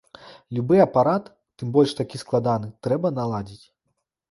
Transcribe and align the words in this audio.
Любы 0.59 0.79
апарат, 0.85 1.27
тым 1.61 1.67
больш 1.77 1.95
такі 2.01 2.23
складаны, 2.23 2.73
трэба 2.89 3.15
наладзіць. 3.21 3.65